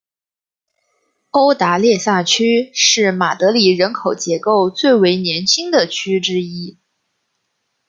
[1.29, 6.79] 欧达列萨区是马德里人口结构最为年轻的区之一。